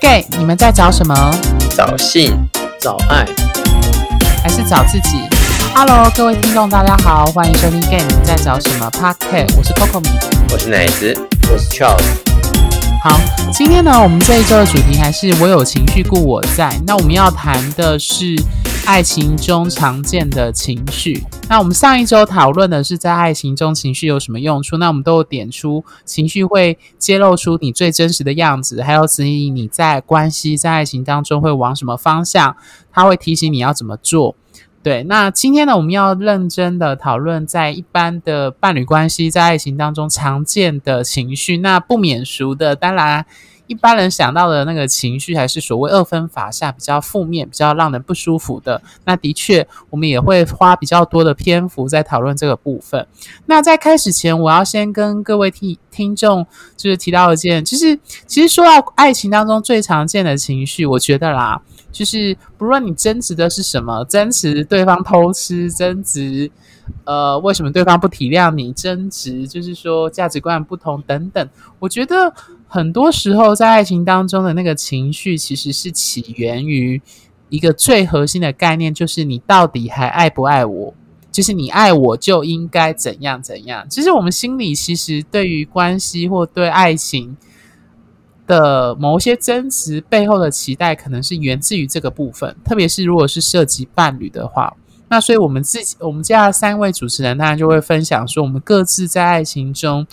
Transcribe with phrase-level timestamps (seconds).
[0.00, 1.14] gay，你们在找什么？
[1.76, 2.36] 找性，
[2.80, 3.26] 找爱，
[4.42, 5.18] 还是找自己
[5.74, 9.56] ？Hello，各位听众，大家好，欢迎收听 gay，你们在找什么 Podcast？
[9.56, 10.08] 我是 Coco 米，
[10.52, 11.14] 我是奶子，
[11.50, 12.02] 我是 Charles。
[13.02, 13.18] 好，
[13.52, 16.70] 今天呢，我们这一周的主题还是我有情绪故我在。
[16.86, 18.36] 那我们要谈的是
[18.88, 21.22] 爱情中常见的情绪。
[21.46, 24.78] 那我们上一周讨论的是在爱情中情绪有什么用处。
[24.78, 32.56] 那我们都有点出情绪会揭露出你最真实的样子，还有指引你在关系在爱情当中会往什么方向，
[32.90, 34.34] 它会提醒你要怎么做。
[34.82, 41.58] 对，那今天呢，我们要认真的讨论在一般的伴侣关系，在爱情当中常见的情绪。
[41.58, 43.26] 那不免俗的，当然
[43.68, 48.82] 一般人想到的那个情绪，还是所谓二分法下比较负面、比较让人不舒服的。
[49.04, 53.06] 那的确，我们也会花比较多的篇幅在讨论这个部分。
[53.46, 56.44] 那在开始前，我要先跟各位听听众
[56.76, 57.96] 就是提到一件，就是
[58.26, 61.62] 其实说到爱情当中最常见的情绪，我觉得啦。
[61.90, 66.48] 就是不论你争执的是什么，争执对方偷吃，争执
[67.04, 71.48] 呃为什么对方不体谅你，争执就是说价值观不同等等。
[71.78, 72.32] 我觉得
[72.68, 77.02] 很多时候在爱情当中的那个情绪，其实是起源于
[77.48, 80.94] 一个最核心的概念，就是你到底还爱不爱我？
[81.32, 83.86] 就是你爱我就应该怎样怎样。
[83.88, 87.36] 其实我们心里其实对于关系或对爱情。
[88.46, 94.74] 的某些争执背后的期待，可能是源自于这个部分，特别是如果是涉及伴侣的话，
[95.10, 100.06] 那所以我们自己，我们接下来三位主持人，当然就会分享说，我们各自在爱情中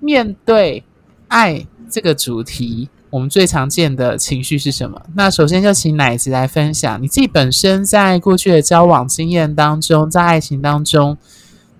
[0.00, 0.82] 面对
[1.28, 5.00] 爱这个主题，我们最常见的情绪是什么？
[5.14, 11.16] 那首先就请奶子来分享你自己本身在过去的交往经验当中，在爱情当中，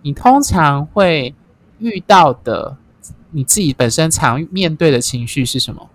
[0.03, 1.35] 你通常会
[1.79, 2.77] 遇到的。
[3.33, 5.91] 你自己本身常面对的情绪是什么？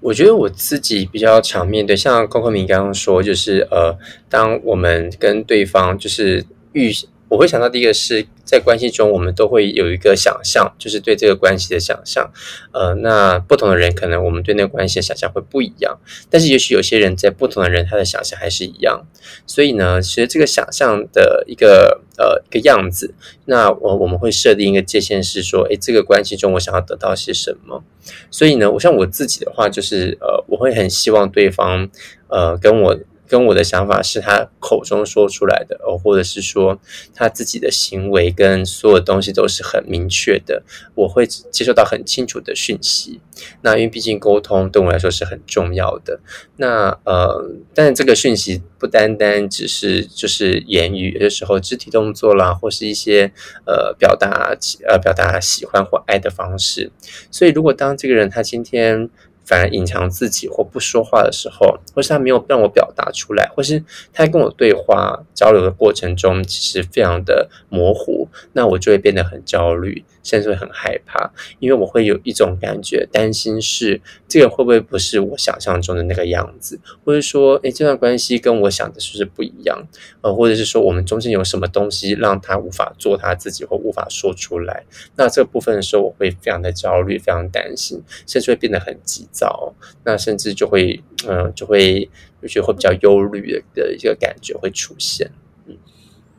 [0.00, 6.92] 我觉得我自己比较常面对，像高克明刚刚说，就是呃，当我们跟对方就是遇。
[7.30, 12.28] 我会想到第一个是在关系中，我们都会有一个想象，就是对这个关系的想象。
[12.72, 15.96] 呃，那不同的人可能我们对那个关系的想象会不一样，
[16.28, 19.06] 但是也许有些人在不同的人他的想象还是一样。
[19.46, 23.14] 所以呢，其实这个想象的一个呃一个样子，
[23.44, 27.84] 那我我们会设定一个界限，是说，诶，这个关系中我想要得到些什么？
[28.32, 31.88] 所以呢，我像我自己的话，就是呃，我会很希望对方
[32.26, 32.98] 呃跟我。
[33.30, 36.80] 跟我的想法是他口中说出来的，哦，或者是说
[37.14, 40.64] 他自己的行为跟所有东西都是很明确的，
[40.96, 43.20] 我会接受到很清楚的讯息。
[43.62, 46.18] 那因为毕竟沟通对我来说是很重要的。
[46.56, 53.32] 那呃，但这个讯息不单单只是就是言语，有的时候肢体动作啦，或是一些
[53.64, 54.56] 呃表达
[54.88, 56.90] 呃表达喜欢或爱的方式。
[57.30, 59.08] 所以如果当这个人他今天。
[59.50, 79.84] 反而隐藏自己或不说话的时候，或是他没有让我表达出来，或是他跟我对话交流的过程中，其实非常的模糊，那我就会变得很焦虑，甚至会很害怕，因为我会有一种感觉，担心是这个会不会不是我想象中的那个样子，或者说，诶，这段关系跟我想的是不是不一样？
[80.20, 84.84] 呃，或者是说，我们中间有什么东西让他无法做他自己，或无法说出来？
[85.16, 89.26] 那这部分的时候，我会非常的焦虑，非常担心，甚至会变得很急。
[89.40, 89.72] 早，
[90.04, 92.10] 那甚至就会，嗯，就会，
[92.42, 95.30] 就觉得会比较忧虑的的一个感觉会出现，
[95.66, 95.76] 嗯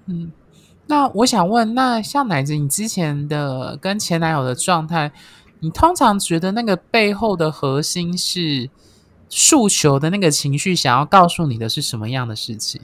[0.05, 0.31] 嗯。
[0.85, 5.11] 那我想问，那像奶子，你之前的跟前男友的状态，
[5.61, 8.69] 你通常觉得那个背后的核心是
[9.29, 12.81] 诉求的那个情绪，想要告诉你的是什么样的事情？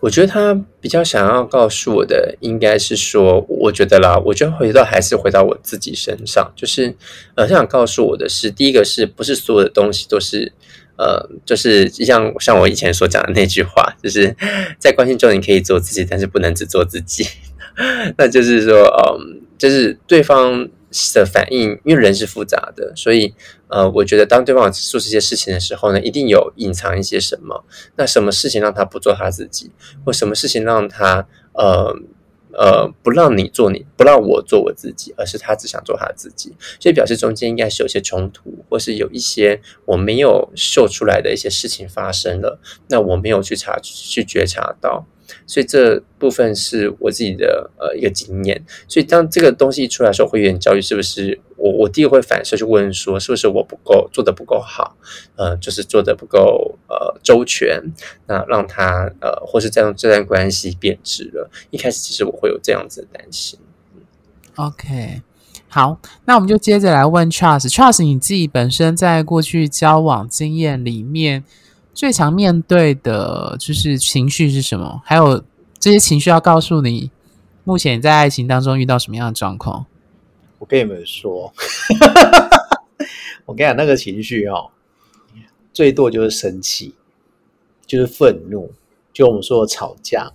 [0.00, 6.94] 我觉得他比较想要告诉我的，应该是说，我觉得啦，我觉得回到还是回到我自己身上，就是
[7.34, 10.52] 呃，他想告诉我的是，第一个是不是所有的东西都是
[10.96, 14.36] 呃，就是像像我以前所讲的那句话，就是
[14.78, 17.26] 在关系中你可以做自己，但是不能只做自己。
[18.16, 20.68] 那就是说，嗯，就是对方。
[21.14, 23.34] 的反应，因为人是复杂的，所以
[23.68, 27.64] 呃，我觉得当对方做这些事情的时候呢，一定有隐藏一些什么。
[27.96, 29.70] 那什么事情让他不做他自己，
[30.04, 31.94] 或什么事情让他呃
[32.52, 45.06] 呃不让你做你，不让我做我自己，而是他只想做他自己，所以表示中间应该是有些冲突，或是有一些我没有秀出来的一些事情发生了，那我没有去察去觉察到。
[45.46, 54.96] 所以这部分是我自己的呃一个经验，所以当这个东西一出来的时候，会有点焦虑，是不是我我第一个会反射去问说，是不是我不够做的不够好，
[55.36, 57.82] 呃，就是做的不够呃周全，
[58.26, 61.50] 那让他呃或是这样这段关系变质了。
[61.70, 63.58] 一开始其实我会有这样子的担心。
[64.54, 65.22] OK，
[65.68, 67.68] 好，那我们就接着来问 Charles。
[67.68, 71.44] Charles，你自己本身在过去交往经验里面，
[71.92, 75.02] 最常面对的就是情绪是什么？
[75.04, 75.42] 还有
[75.78, 77.10] 这些情绪要告诉你，
[77.64, 79.86] 目前在爱情当中遇到什么样的状况？
[80.58, 81.52] 我跟你们说，
[83.46, 84.70] 我跟你讲，那个情绪哦，
[85.72, 86.94] 最多就是生气，
[87.86, 88.72] 就是愤怒，
[89.12, 90.32] 就我们说的吵架。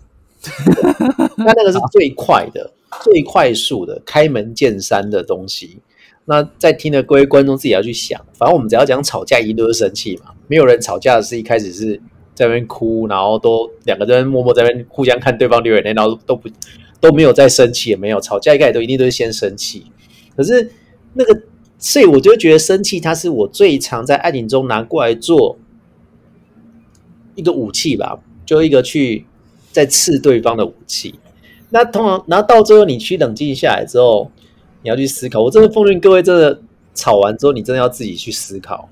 [1.38, 2.72] 那那个是最快的、
[3.04, 5.80] 最快速的开门见山的东西。
[6.26, 10.32] 那在听的各位观众自己要去想，反正我们只要讲吵架，一定都是生气嘛。
[10.48, 12.02] 没有人吵架的是一开始是
[12.34, 16.50] 在那边哭，然后都两个人默默在那边互相看对方流眼泪，然后都不
[17.02, 19.88] 都没有在生气，也没有吵架，一开始都一定都是先生气。
[20.36, 20.72] 可是
[21.14, 21.44] 那个，
[21.78, 25.58] 所以我就觉得生气，它是我最常在爱情中拿过来做
[27.36, 29.26] 一个武器吧，就一个去
[29.72, 31.16] 在刺对方的武器。
[31.70, 34.32] 那通常，然后到最后你去冷静下来之后，
[34.84, 35.42] 你要去思考。
[35.42, 36.62] 我真的奉劝各位，真的
[36.94, 38.88] 吵完之后，你真的要自己去思考，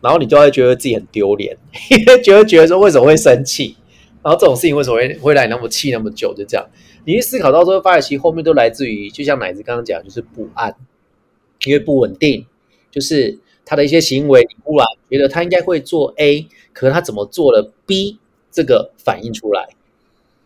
[0.00, 1.56] 然后你就会觉得自己很丢脸，
[1.90, 3.76] 因为觉得觉得说为什么会生气，
[4.22, 6.66] 然后这种事情为什么会会让你那么气那么久，就这样。
[7.06, 10.74] 你去思考到之后，发现其实后面都来自于，就像奶子刚刚讲，就是不安，
[11.64, 12.44] 因为不稳定，
[12.90, 18.18] 就是他的一些行为，你忽然觉得他应该会做 A，可是他怎么做了 B，
[18.50, 19.68] 这个反应出来，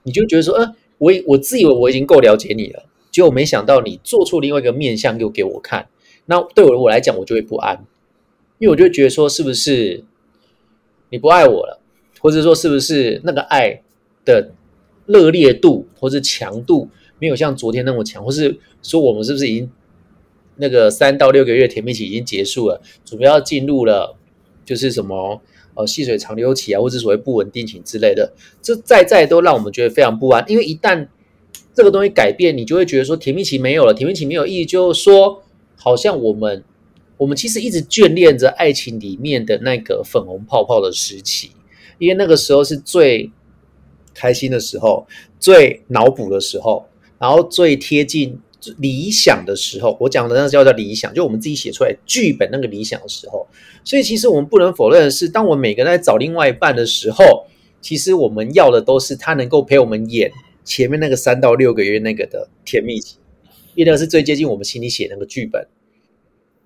[0.02, 5.88] 你就觉得说，呃，我我自以为我已经够了解你了，结果没想到你做出另外一个面相又给我看，
[6.26, 7.86] 那对我我来讲，我就会不安，
[8.58, 10.04] 因为我就觉得说，是不是
[11.08, 11.80] 你不爱我了，
[12.20, 13.80] 或者说是不是那个爱
[14.26, 14.52] 的。
[15.10, 19.68] 热烈度或是强度没有像昨天那么强，或是说我们是不是已经
[20.56, 24.16] 那个三到六个月甜蜜期已经结束了，主要进入了
[24.64, 25.42] 就是什么
[25.74, 30.44] 呃细水长流期啊，或者所谓不稳定期之类的，这在在都让我们觉得非常不安。
[30.48, 31.08] 因为一旦
[31.74, 35.42] 这个东西改变，你就会觉得说甜蜜期没有了，甜蜜期没有意义，就是说
[35.76, 36.62] 好像我们
[37.16, 41.50] 我们其实一直眷恋着爱情里面的那个粉红泡泡的时期，
[41.98, 43.30] 因为那个时候是最。
[44.14, 45.06] 开心的时候，
[45.38, 46.86] 最脑补的时候，
[47.18, 48.38] 然后最贴近
[48.78, 53.46] 理想的时候，我讲的那叫叫理想，就我们自己写出来剧本那个理想的时候。
[53.82, 57.46] 所以，其实我们不能否认的是，当我们每个人在找另外一半的时候，
[57.80, 60.30] 其实我们要的都是他能够陪我们演
[60.64, 63.16] 前面那个三到六个月那个的甜蜜期，
[63.74, 65.66] 因为那是最接近我们心里写那个剧本。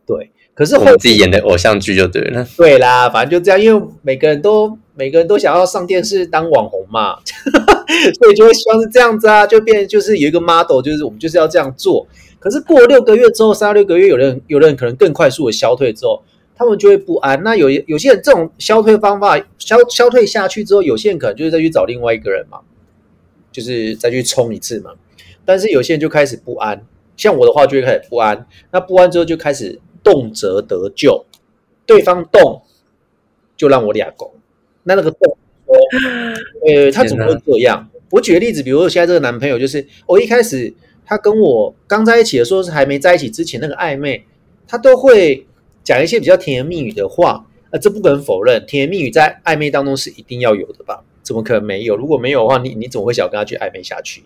[0.04, 2.46] 对，可是我们自己演的偶像剧就对了。
[2.56, 4.78] 对啦，反正就这样，因为每个人都。
[4.96, 7.18] 每个人都想要上电视当网红嘛，
[8.20, 12.06] 所以就会希望是这样子啊，就变就是有一个 model，就是我们就是要这样做。
[12.38, 16.22] 可是过六个月之后，三到六个月，有人有人可能更快速的消退之后，
[16.54, 17.42] 他们就会不安。
[17.42, 22.58] 那有有些人这种消退方法消消退下去之后，有些人可能就是再去找另外一个人嘛，
[23.50, 24.92] 就是再去冲一次嘛。
[25.44, 26.80] 但是有些人就开始不安，
[27.16, 28.46] 像我的话就会开始不安。
[28.70, 31.24] 那不安之后就开始动辄得救，
[31.84, 32.62] 对方动
[33.56, 34.30] 就让我俩拱。
[34.84, 35.36] 那那个动
[35.66, 35.74] 说，
[36.68, 37.88] 呃，他怎么会这样？
[38.10, 40.72] 我举个例子，比如说现在这个男朋友，就是我一开始
[41.04, 44.24] 他跟我刚在一起的时候，是还没在一起之前那个暧昧，
[44.68, 45.46] 他都会
[45.82, 47.46] 讲一些比较甜言蜜语的话。
[47.70, 51.02] 呃，这不可能否认，甜言蜜语在暧昧当中是一定要有的吧？
[51.24, 51.96] 怎么可能没有？
[51.96, 54.22] 如果没有的话，你你怎么会想跟他去暧昧下去？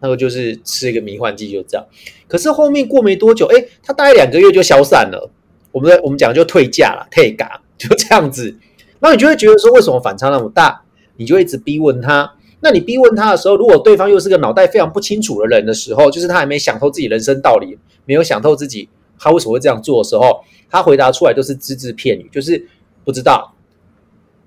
[0.00, 1.86] 那个就是吃一个迷幻剂，就这样。
[2.28, 5.30] 可是后面过没多久，哎，他大概两个月就消散了。
[5.72, 8.56] 我们我们讲就退价了，退嘎， 就这样子。
[9.00, 10.82] 那你就会觉得说，为什么反差那么大？
[11.16, 12.34] 你就一直逼问他。
[12.60, 17.76] 那你逼问他的时候，如果对方又是个脑袋非常不清楚的人的时候，就是他还没想透自己人生道理，
[18.06, 18.88] 没有想透自己
[19.18, 22.66] 他为什么会这样做的时候，他回答出来都是只字片语，就是
[23.04, 23.54] 不知道，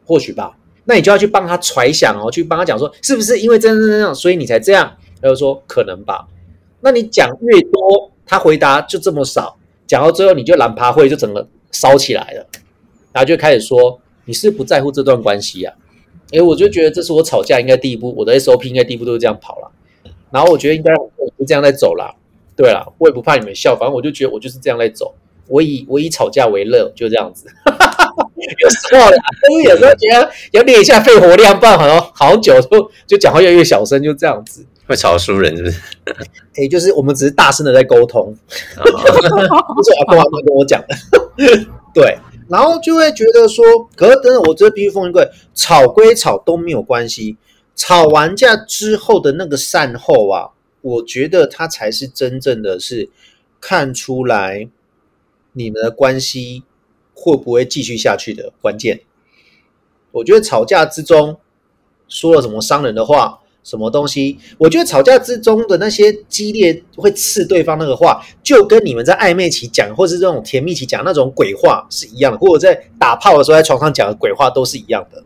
[0.05, 0.57] 或许吧。
[0.85, 4.95] 那你就要去帮他揣想哦，去帮他讲说，是不是因为这样这样，所以你才这样？
[5.21, 6.27] 他就说可能吧。
[6.81, 12.45] 那你讲越多，他回答就这么少，讲到最后你就懒趴会就整个烧起来了，
[13.11, 13.99] 然后就开始说。
[14.29, 15.73] 你是不在乎这段关系呀？
[16.33, 19.71] 哎，我就觉得这是我吵架应该第一步，我的 SOP 应该第一步都是这样跑了。
[20.29, 22.13] 然后我觉得应该我就这样在走啦。
[22.53, 25.15] 对了，我也不怕你们笑，反正我就觉得我就是这样在走。
[25.47, 27.47] 我以我以吵架为乐，就这样子。
[28.59, 34.65] 有时候啦，但是有时候觉得要练一下肺活量，不然好像好久就就讲话越来越小声，就这样子。
[34.87, 35.81] 会吵输人是不是？
[36.55, 38.33] 哎，就是我们只是大声的在沟通，
[38.75, 40.95] 不是阿公阿妈跟我讲的。
[41.93, 42.17] 对。
[42.49, 47.35] 然后就会觉得说，可是等等，我这必须奉一个吵归吵都没有关系。
[47.75, 53.09] 吵完架之后的那个善后啊，我觉得他才是真正的是
[53.59, 54.69] 看出来
[55.51, 56.63] 你们的关系
[57.13, 59.01] 会不会继续下去的关键。
[60.13, 61.37] 我觉得吵架之中
[62.07, 64.37] 说了什么伤人的话，什么东西？
[64.57, 75.21] 我觉得吵架之中的那些激烈会刺对方那个话，就跟你们在暧昧期讲，或是这种甜蜜期讲那种鬼话是一样的，或者在打炮的时候在床上讲的鬼话都是一样的。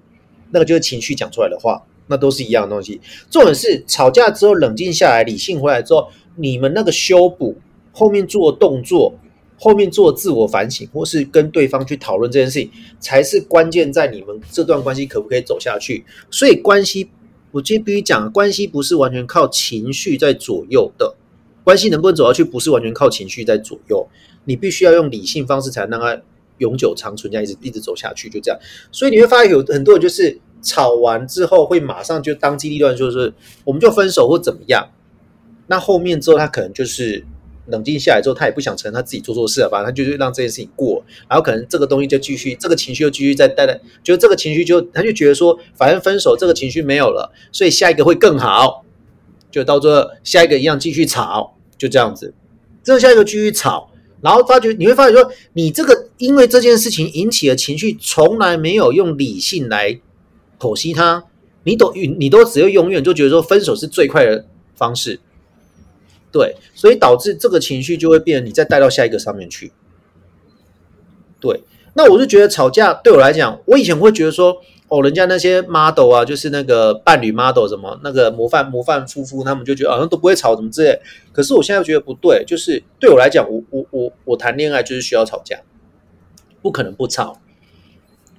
[0.49, 2.99] 那个就是情绪讲出来的话，那都是一样的东西。
[3.29, 7.57] 重点是吵架之后冷静下来，理性回来之后，你们那个修补
[7.91, 9.13] 后面做动作，
[9.59, 16.03] 后面做自我反省，或是跟对方去讨论这件事情，才是关键在你们这段关系可不可以走下去。
[16.31, 17.11] 所以关系。
[17.51, 21.15] 我今天必须讲，关系不是完全靠情绪在左右的，
[21.63, 24.07] 关系能不能走下去，不是完全靠情绪在左右，
[24.45, 26.21] 你必须要用理性方式才能让它
[26.57, 28.59] 永久长存，这样一直一直走下去，就这样。
[28.91, 34.89] 所以你会发现有很多人就是吵完之后会马上就当机立断，就是我们就分手或怎么样，
[35.67, 37.25] 那后面之后他可能就是。
[37.71, 39.85] 冷静下来之后，他也不想承认他自己做错事了反正？
[39.85, 48.85] 他就是让这件事情过，然后可能这个东西就继续，这个情绪又继续在带来，就这个情绪就他就觉得说，反正分手这个情绪没有了，所以下一个会更好，
[49.49, 52.33] 就到这下一个一样继续吵，就这样子，
[52.83, 59.99] 这下一个继续吵，然后发觉你会发现说，你这个因为这件事情引起的情绪，从来没有用理性来
[60.59, 61.23] 剖析它，
[61.63, 65.19] 你都你都只有永远就觉得说分手是最快的方式。
[66.31, 69.71] 对，所以导致这个情绪就会变，你再带到下一个上面去。
[71.39, 80.99] 对，那我就觉得吵架对我来讲，我以前会觉得说，哦，人家那些 model 啊，就是那个伴侣 model 什么，那个模范模范夫妇，他们就觉得好像都不会吵，怎么之类。
[81.33, 85.59] 可是我现在觉得不对，就是对我来讲，我我我我谈恋爱就是需要吵架，
[86.61, 87.41] 不可能不吵，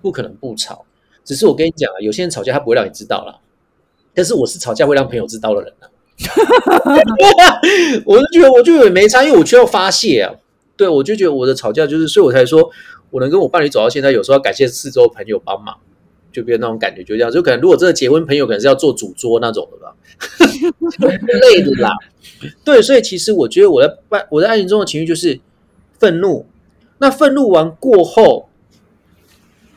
[0.01, 0.87] 不可能不吵。
[1.25, 3.41] 只是我跟你讲啊，有些人吵架他不会让你知道了，
[4.15, 5.92] 但是我是吵架会让朋友知道的人啊。
[6.29, 7.61] 哈哈哈
[8.05, 10.35] 我就觉得，我就也没差，因为我需要发泄啊。
[10.77, 12.71] 对，我就觉得我的吵架就是，所以我才说，
[13.11, 15.77] 我能跟我伴侣走到现在，有时候要感谢四周朋友帮忙，
[16.33, 17.31] 就变那种感觉，就这样。
[17.31, 19.95] 就可能如果真的结婚，朋友可能是要做主桌那种的吧，
[21.43, 21.91] 累的啦。
[22.65, 25.41] 对，所以其实我觉得我在伴我在爱情中的情绪就是
[25.99, 26.47] 愤怒。
[26.99, 28.49] 那愤怒完过后，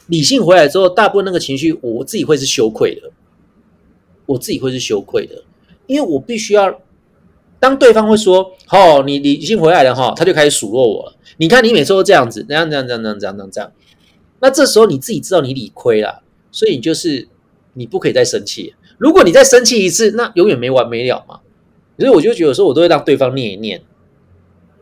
[0.07, 3.11] 理性回来之后，大部分那个情绪，我自己会是羞愧的，
[4.27, 5.43] 我自己会是羞愧的。
[5.87, 6.79] 因为我必须要，
[7.59, 11.15] 当对方会说“哦，你你已经回来了哈”，他就开始数落我了。
[11.37, 13.71] 你看你每次都这样子，这样这样这样这样这样这样，
[14.39, 17.27] 那这时候你自己知道你理亏了，所以你就是
[17.73, 18.75] 你不可以再生气。
[18.97, 21.39] 如果你再生气一次，那永远没完没了嘛。
[21.97, 23.81] 所以我就觉得说，我都会让对方念一念，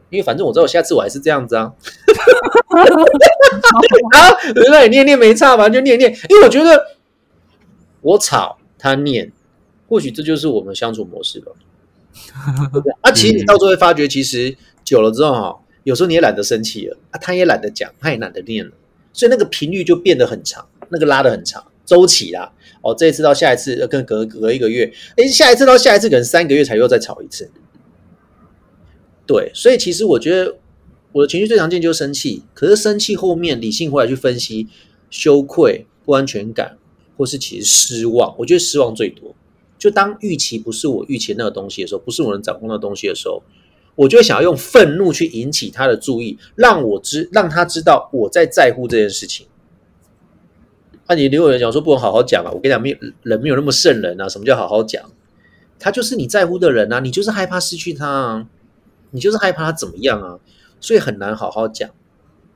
[0.10, 1.74] 因为反正我知道我下次我还是这样子啊。
[4.14, 4.38] 啊，
[4.72, 6.12] 那你念念没差嘛，就念念。
[6.30, 6.88] 因为我觉得
[8.02, 9.32] 我吵他念。
[9.94, 11.52] 或许这就是我们相处模式吧。
[13.02, 18.72] 啊，其实你到最后会发觉，其实久了之后哈，有时候你也懒得生气了啊，他也懒得讲，他也懒得念了，
[19.14, 22.52] 所以那个频率就变得很长，那个拉的很长，周期啦。
[22.82, 27.52] 哦，这一次到下一次，跟隔隔一个月，哎，下一次到下一次，可能三个月才又再吵一次。
[29.28, 30.58] 对，所以其实我觉得
[31.14, 34.68] 我的情绪最常见就是生气，可是生气后面理性回来去分析，
[35.10, 36.78] 羞愧、不安全感，
[37.16, 39.34] 或是其实失望，我觉得失望最多。
[39.84, 43.44] 就当预期不是我预期那个东西的时候，不是我能掌控的东西的时候，
[43.96, 49.46] 我就会想要用愤怒去引起他的注意，让我知让他知道我在在乎这件事情。
[51.10, 52.52] 那你有人讲说不能好好讲啊？
[52.54, 54.30] 我跟你讲，没有人没有那么圣人啊。
[54.30, 55.04] 什么叫好好讲？
[55.78, 58.48] 他就是你在乎的人啊，你就是害怕失去他，啊，
[59.12, 60.40] 你就是害怕他怎么样啊？
[60.80, 61.90] 所以很难好好讲。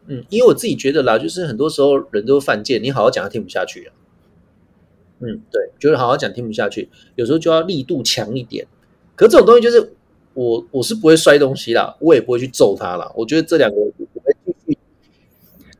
[0.06, 3.92] 嗯，因为我自己觉得啦，就是很多时候人都犯贱，你好好讲他听不下去啊。
[5.20, 8.68] 嗯，对，就是好好讲听不下去，有时候就要力度强一点。
[9.16, 9.94] 可这种东西就是
[10.34, 13.12] 我我是不会摔东西啦，我也不会去揍他啦。
[13.16, 14.78] 我觉得这两个我会继续。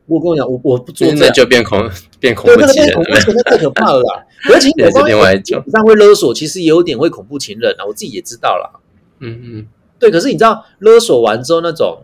[0.06, 1.78] 我跟我讲，我我不做这样就变恐
[2.18, 2.92] 变恐怖情人，
[3.34, 4.26] 那太可怕了啦。
[4.50, 7.84] 而且也是另外一种，上会勒索，其实也有点会恐怖情人啊。
[7.86, 8.80] 我自己也知道啦。
[9.20, 9.66] 嗯嗯，
[9.98, 10.10] 对。
[10.10, 11.98] 可是你知道勒索完之后那种，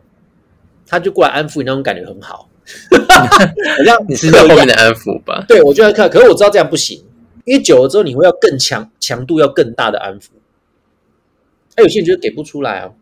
[0.86, 2.48] 他就过来安抚你，那种感觉很好。
[2.92, 5.42] 好像 你是在后面的安抚吧？
[5.48, 6.08] 对，我就在看。
[6.08, 7.02] 可是我知道这样不行。
[7.44, 10.28] 因为久了之后，你会要更强强度，要更大的安抚。
[11.76, 12.92] 哎，有些人觉得给不出来啊。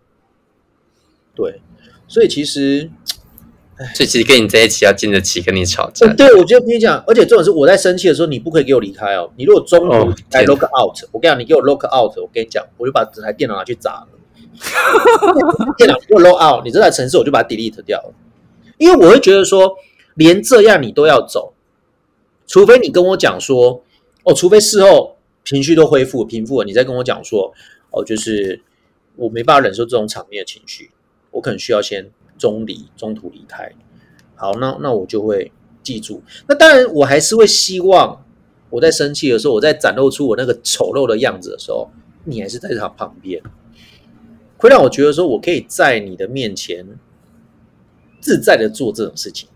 [1.35, 1.61] 对，
[2.09, 2.91] 所以其实，
[3.95, 6.13] 所以其实跟你在一起要经得起跟你吵架。
[6.15, 9.31] 对，我觉得跟你讲，而且重点是我在生气的时候，你不可以给我离开哦。
[9.37, 9.93] 你如果中途
[10.31, 14.09] 来 lock out，我跟你讲，你给我 lock out，我跟你讲，我就把整台电脑拿去砸了。
[15.79, 18.15] 电脑给我 lock out，你这台城市我就把它 delete 掉了。
[18.79, 19.77] 因为我会觉得说，
[20.15, 21.55] 连这样你都要走。
[22.47, 23.83] 除非你跟我讲说，
[24.25, 27.53] 哦，除非事后情绪都恢复平复了，你再跟我讲说，
[27.91, 28.61] 哦，就是
[29.17, 30.91] 我没办法忍受这种场面的情绪，
[31.33, 33.73] 我可能需要先中离，中途离开。
[34.35, 35.51] 好，那那我就会
[35.83, 36.23] 记住。
[36.47, 38.25] 那当然，我还是会希望
[38.71, 41.91] 我在生气的时候，我在展露出我那个丑陋的样子的时候，
[42.25, 43.43] 你还是在他旁边，
[44.57, 46.87] 会让我觉得说我可以在你的面前
[48.21, 49.49] 自在的做这种事情。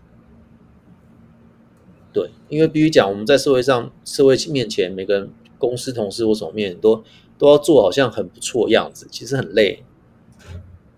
[2.17, 7.03] 对，因为必须讲，我们在社会上、社会面前，每个人公司同事或什么面前都
[7.37, 9.83] 都要做好像很不错样子，其实很累。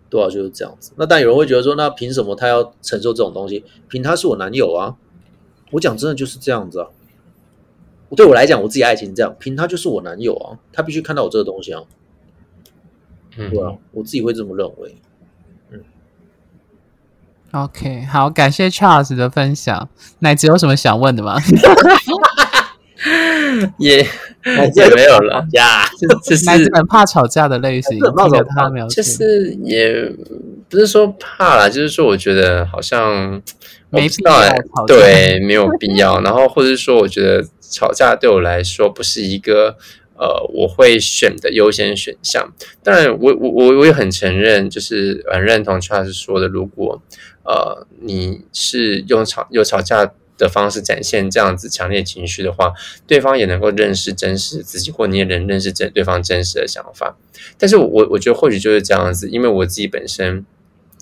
[0.10, 0.94] 对啊，就是这样子。
[0.96, 3.66] 那但有人会觉得说，那凭什么他要承受这种东西？
[3.90, 4.96] 凭他是我男友啊！
[5.72, 6.88] 我讲真的就是这样子啊。
[8.16, 11.84] 对我来讲，我自己爱情这样，凭他就是我男友啊，他必须看到我这个东西啊。
[13.36, 14.96] 嗯，对啊，我自己会这么认为。
[17.52, 19.90] OK，好，感谢 Charles 的分享。
[20.20, 21.36] 奶子有什么想问的吗？
[23.80, 24.06] 也
[24.76, 30.14] 这也没有了，呀， 就就奶子是很怕吵架的类型，很怕听着他描述，就是也
[30.70, 33.42] 不是说怕啦，就是说我觉得好像
[33.90, 36.22] 我没必要吵架对，没有必要。
[36.22, 39.78] 然后或者是说，我觉得吵架对我来说不是一个
[40.16, 42.54] 呃我会选的优先选项。
[42.84, 47.02] 当然我，我我我也很承认，就是很认同 Charles 说的，如果
[47.50, 50.14] 呃你是用吵有吵架。
[50.40, 52.72] 的方式展现这样子强烈情绪的话，
[53.06, 57.18] 对方也能够认识真实自己，或你也能认识真对方真实的想法。
[57.58, 60.46] 但是我我觉得或许就是这样子，因为我自己本身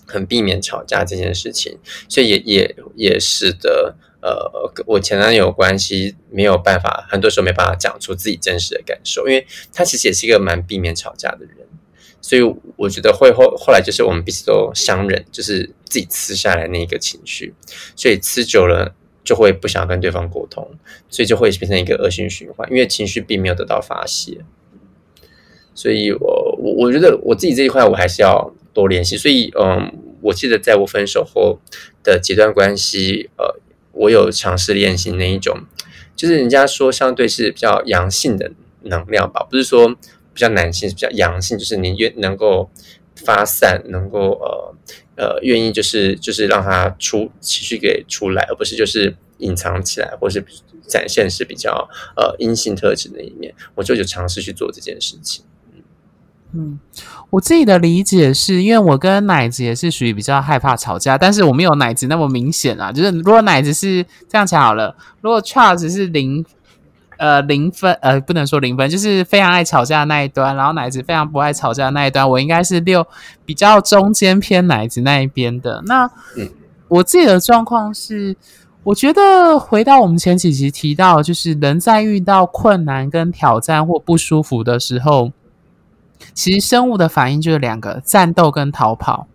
[0.08, 1.78] 很避免吵架这件事情，
[2.10, 11.68] 所以也也也使得呃，我前男友关系没有办法，很多时候没办法讲出自己真实的感受，因为他其实也是一个蛮避免吵架的人，
[12.22, 12.42] 所以
[12.76, 17.54] 我觉得会后后来就是我们彼此都相忍，就是自己吃下来那一个情绪，
[17.96, 18.94] 所以吃久了。
[19.28, 20.66] 就会不想跟对方沟通，
[21.10, 24.38] 所以就会变成一个恶性循环，因为情绪并没有得到发泄。
[25.76, 29.18] 所以我我我觉得我自己这一块我还是要多联系。
[29.18, 29.92] 所以嗯，
[30.22, 31.60] 我记得在我分手后
[32.04, 33.60] 的几段关系，呃，
[33.92, 35.60] 我有尝试练习那一种，
[36.16, 38.54] 就是人家说相对是比较阳性的
[38.84, 39.90] 能量吧，不是说
[40.34, 42.70] 比较男性，是比较阳性，就是你越能够
[43.14, 44.74] 发散，能够呃
[45.18, 50.46] 呃愿意就是就是让它出情绪给出来，而不是就是隐藏起来，或是
[50.88, 53.54] 展现是比较呃阴性特质的一面。
[53.76, 55.44] 我就有尝试去做这件事情。
[56.54, 56.80] 嗯，
[57.30, 62.90] 我自己的理解是因为我跟奶子也是属于比较害怕吵架，但是我没有奶子那么明显啊。
[62.90, 66.44] 就是如果奶子是这样讲好了，如果 Charles 是零
[67.18, 73.06] 呃零分呃不能说零分，就是非常爱吵架的那一端，然后奶子非常不爱吵架的那一端，我应该是六
[73.46, 75.84] 比较中间偏奶子那一边的。
[75.86, 76.50] 那嗯
[76.88, 78.36] 我自己的状况是。
[78.84, 85.34] 我觉得回到我们前几集提到，就是人在遇到困难跟挑战或不舒服的时候，
[86.34, 89.28] 其实生物的反应就是两个：战斗跟逃跑。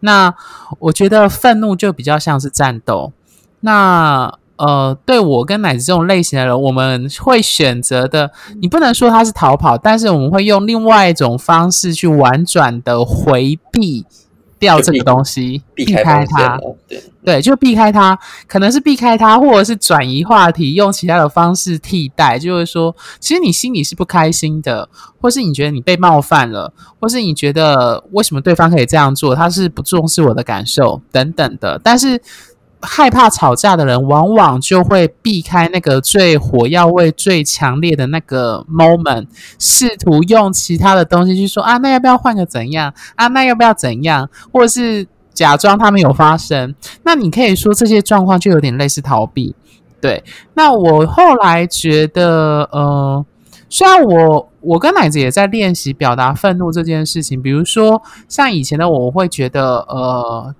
[0.00, 0.34] 那
[0.78, 3.12] 我觉得愤怒就比较像是战斗。
[3.60, 14.04] 那呃，对我跟奶子这种类型的人，我们会选择的，你不能说他是逃跑，但是我们会用另外一种方式去婉转的回避
[14.58, 16.58] 掉这个东西，避开开它。
[16.88, 22.38] 对，对，就避开它，可能是避开它，或者是转移话题，用其他的方式替代。
[22.38, 24.88] 就是说，其实你心里是不开心的，
[25.20, 31.78] 或是你觉得你被冒犯了，或是你觉得为什么对方可以这样做，他是不重视我的感受等等的。
[31.84, 32.18] 但是
[32.86, 39.26] 害怕吵架的人，往往就会避开那个最火药味最强烈的那个 moment，
[39.58, 43.26] 试图用其他的东西去说啊，那要不要换个怎样啊？
[43.28, 44.30] 那要不要怎样？
[44.52, 46.74] 或者是假装他们有发生。
[47.02, 49.54] 那你可以说这些状况就有点类似逃避。
[50.00, 50.22] 对，
[50.54, 53.24] 那我后来觉得，呃，
[53.68, 60.54] 虽然我我跟奶子也在练习表达愤怒这件事情，比如说像以前的我，我会觉得，呃，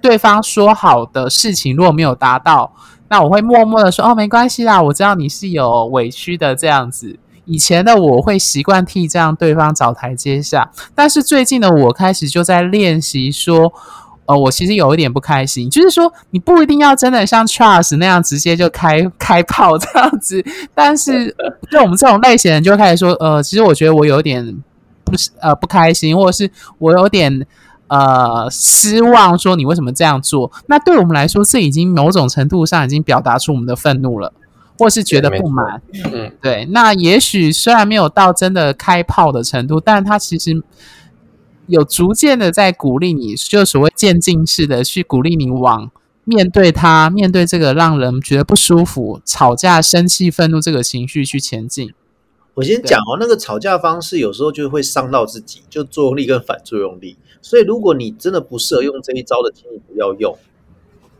[0.00, 2.72] 对方说好的事情如果没有达到，
[3.08, 7.18] 那我会默默的说，哦，没关系啦，我知道你是有委屈的这样子。
[7.44, 13.72] 以前的我会习惯替这样对方找台阶下，但是最近的我开始就在练习说，
[14.26, 21.34] 呃，我其实有一点不开心，就是说你不一定要真的像 Charles 那样直接就开开炮这样子，但是
[21.72, 24.62] 就我们这种类型人就会开始说，呃，其实我觉得我有点
[25.02, 27.46] 不是呃不开心，或者是我有点
[27.88, 30.50] 呃失望，说你为什么这样做？
[30.66, 34.32] 那对我们来说，这已经某种程度上已经表达出我们的愤怒了，
[34.78, 35.82] 或是觉得不满。
[36.12, 40.62] 嗯，对，那也许虽然没有到真的开炮的程度，但他其实
[41.66, 45.90] 有逐渐的在鼓励你，就所谓渐进式的去鼓励你往
[46.24, 51.92] 面对他，面对这个让人觉得不舒服、吵架、生气、愤怒这个情绪去前进。
[52.54, 57.16] 我先讲哦，那个吵架方式有时候就会伤到自己，就作用力跟反作用力。
[57.42, 60.36] 所以如果你真的不适合用这一招的，请你不要用。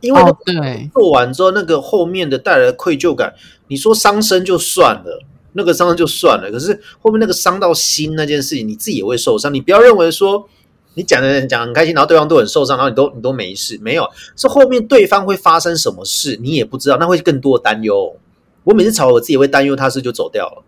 [0.01, 3.33] 因为哦，对，做完之后，那个后面的带来的愧疚感，
[3.67, 5.21] 你说伤身就算了，
[5.53, 9.53] 那个伤身就算了，可是后面那个伤到心那件事情，你自己也会受伤。
[9.53, 10.47] 你不要认为说
[10.93, 18.15] 你讲的讲很开心，然后对方都很受伤，然后你都你都没事，没有，是后面对方会发生什么事，你也不知道，那会更多的担忧。
[18.63, 20.63] 我每次吵，我自己会担忧他是就走掉了，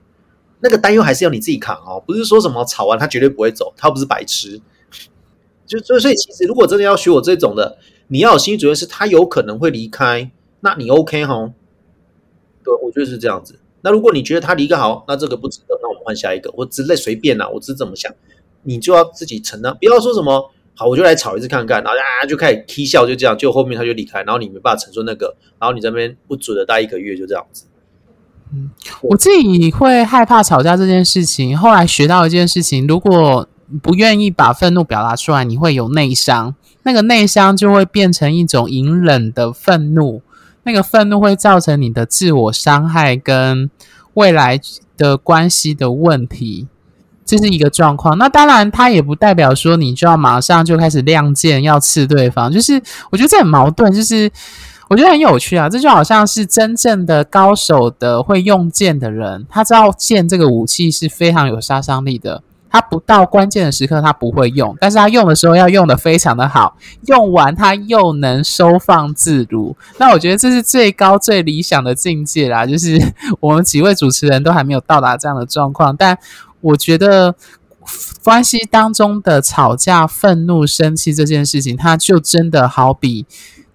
[0.60, 4.60] 那个担忧还是要你自己扛哦，不是说什么吵完他绝对不会走，他不是白痴。
[5.80, 7.78] 就所以所以其实如果真的要学我这种的。
[8.14, 10.30] 你要有心理准备，是他有可能会离开，
[10.60, 11.50] 那你 OK 哈？
[12.62, 13.58] 对，我觉得是这样子。
[13.84, 18.14] 那如果你觉得他离开好，那这个不值得，那我们换下一个，我之类随便啦，我只是这么想，
[18.64, 27.64] 你就要自己承担，不要说什么好，我就来吵一次看看，然后啊就开始踢笑，就这样，就后面他就离开，然后你没办法承受那个，然后你这边不准的待一个月，就这样子。
[28.54, 28.72] 嗯，
[29.04, 33.48] 我自己会害怕吵架这件事情，后来学到一件事情，如果
[33.82, 36.56] 不愿意把愤怒表达出来，你会有内伤。
[36.84, 40.22] 那个内伤就会变成一种隐忍的愤怒，
[40.64, 43.70] 那个愤怒会造成你的自我伤害跟
[44.16, 44.60] 未来
[44.98, 46.68] 的关系的问题，
[47.24, 48.18] 这是一个状况。
[48.18, 52.82] 那当然，它也不代表说你就要马上就开始亮剑要刺对方，就是
[53.12, 54.32] 我觉得这很矛盾，就是
[54.90, 55.70] 我觉得很有趣啊。
[55.70, 62.42] 这就好像是真正的高手的会用剑的人，他知道剑这个武器是非常有杀伤力的。
[62.72, 69.76] 他不到关键的时刻，他不会用，但是他用的时候要用的非常的好，用完他又能收放自如。
[69.98, 72.98] 那我觉得这是最高最理想的境界啦，就是
[73.42, 76.18] 我们几位主持人都还没有到达这样的状况，但
[76.62, 77.36] 我觉得
[78.24, 83.26] 关系当中的吵架、愤怒、生气这件事情，它就真的好比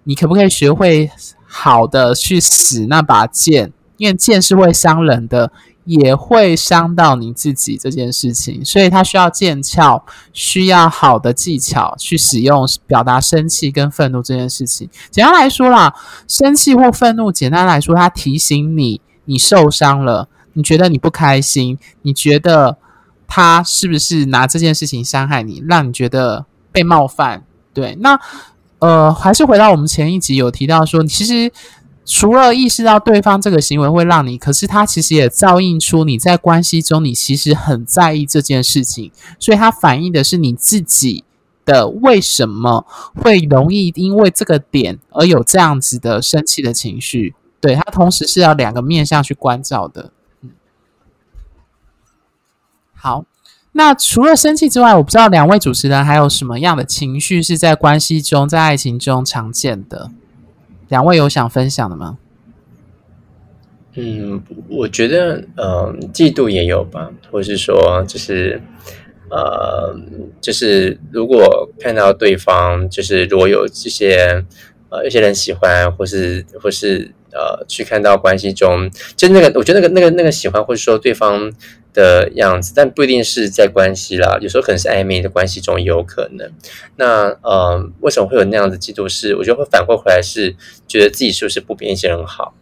[0.05, 1.11] 你可不可以学会
[1.45, 5.51] 好的去使那把剑，因为剑是会伤人的。
[5.87, 14.89] 也会伤到你自己这件事情，所以它需要剑鞘，需要好的技巧去使用表达生气跟愤怒这件事情。
[15.09, 15.95] 简单来说啦，
[16.27, 22.77] 生气或愤怒，简单来说，它提醒你你受伤了，你觉得你不开心，你觉得
[23.25, 27.45] 他是不是拿这件事情伤害你，让你觉得被冒犯？
[27.73, 28.19] 对，那
[28.79, 31.49] 呃，还是回到我们前一集有提到说，其实。
[32.09, 41.25] 除了意识到对方这个行为会让你，可是他其实也照应出你在关系中，你其实很在意这件事情，所以它反映的是你自己
[41.65, 47.35] 的为什么会容易因为这个点而有这样子的生气的情绪。
[47.59, 50.11] 对，他同时是要两个面向去关照的。
[50.41, 50.51] 嗯，
[52.93, 53.25] 好，
[53.73, 60.09] 那除了生气之外，我不知道两位主持人还有什么样的情绪是在关系中、在爱情中常见的。
[60.89, 62.17] 两位有想分享的吗？
[63.99, 68.61] 嗯，我觉得，嗯，嫉妒也有吧，或是说，就是，
[69.29, 69.99] 呃，
[70.39, 74.45] 就是如果看到对方，就是如果有这些，
[74.89, 81.51] 呃，一些人喜欢，或是或是呃，去看到关系中，就那个，我觉得那个那个那个喜欢，或者说对方。
[81.93, 86.47] 的样子，但不一定是在关系啦，有时候可能是暧昧的关系中也有可能。
[86.95, 89.09] 那呃，为什么会有那样的嫉妒？
[89.09, 90.55] 是我觉得会反过回来，是
[90.87, 92.53] 觉得自己是不是不比那些人好，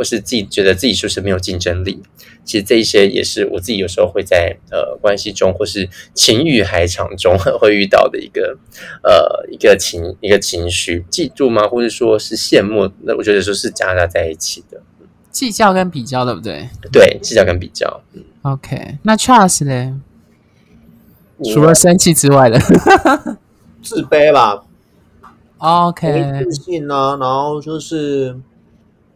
[0.00, 2.02] 或是自己觉得自己是不是没有竞争力？
[2.42, 8.56] 其实这一些也是我自己有时候会在呃关系中，或是情欲海场中 会遇到的一个
[9.02, 11.68] 呃一个情一个情绪，嫉妒吗？
[11.68, 12.90] 或者说是羡慕？
[13.02, 14.80] 那我觉得说是夹杂在一起的。
[15.30, 16.66] 计较跟比较，对不对？
[16.90, 18.02] 对，计较跟比较。
[18.40, 20.00] OK，那 Charles 呢？
[21.52, 22.58] 除了生气之外的，
[23.82, 24.62] 自卑吧。
[25.58, 28.34] OK，自信啊，然后就是，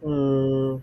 [0.07, 0.79] 嗯，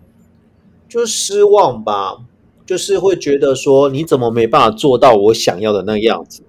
[0.89, 2.17] 就失望吧，
[2.65, 6.43] 就是会觉得说，你怎么没办法做到我想要的那个样子？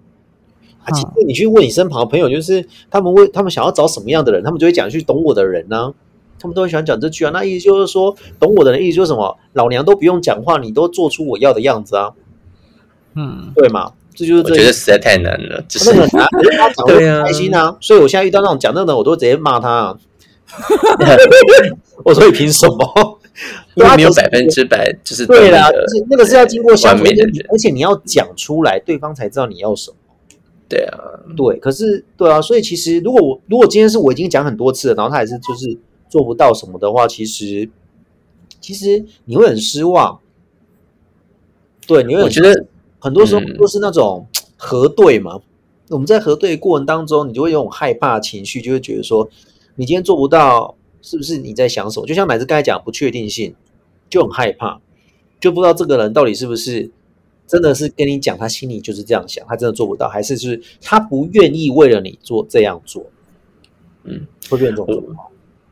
[0.82, 5.94] 啊，其实你去问你身旁的朋友，就是他们为他们想要找什么样的人，他们就会讲去懂我的人呢。
[6.38, 9.38] 他们都很喜欢讲这句啊，那意思就是说，懂我的人意思就是什么？
[9.54, 12.12] 老娘都不用讲话，你都做出我要的样子啊，
[13.14, 13.92] 嗯，对嘛？
[14.14, 19.96] 这就是我觉得实在太难了，就是很难，可是他讲的开心啊，所以我现在遇到那种讲那种，我都直接骂他。
[22.04, 23.18] 我说你凭什么？
[23.74, 27.04] 因为没有百分之百就是对啦，就是那个是要经过相处，
[27.50, 29.96] 而且你要讲出来，对方才知道你要什么。
[30.68, 30.98] 对啊，
[31.36, 35.78] 对，可是对啊，所以其实如果我如果今天是我已经讲很多次了，然后他还是就是。
[36.06, 37.68] 做不到什么的话，其实
[38.60, 40.20] 其实你会很失望。
[41.88, 42.66] 对，你会我觉得
[43.00, 44.24] 很多时候都是那种
[44.56, 45.40] 核对嘛。
[45.88, 49.28] 我们在核对过程当中，你就会有种害怕情绪，就会觉得说，
[49.74, 52.06] 你今天做不到，是不是你在想什么？
[52.06, 53.54] 就像乃至刚才讲不确定性，
[54.08, 54.80] 就很害怕，
[55.38, 56.90] 就不知道这个人到底是不是
[57.46, 63.04] 真的是跟你讲，他心里就是这样想，他真的做不到，还是就是他不愿意为了你做这样做？
[64.04, 65.28] 嗯，会变这种状况。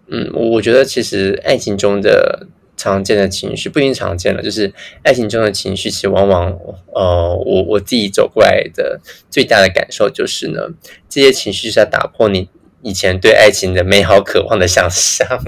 [0.09, 4.71] 嗯，我我觉得其实爱情中的常见的情绪不一定常见了，就是
[5.03, 6.51] 爱情中的情绪，其实往往
[6.95, 10.61] 呃，我我自己走过来的最大的感受就是呢，
[11.09, 12.51] 这些情绪是在打破你
[12.83, 15.27] 以前对爱情的美好渴望的想象。